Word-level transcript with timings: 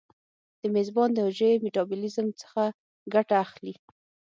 د 0.61 0.63
میزبان 0.75 1.09
د 1.13 1.17
حجرې 1.27 1.61
میتابولیزم 1.65 2.27
څخه 2.41 2.63
ګټه 3.13 3.35
اخلي. 3.45 3.73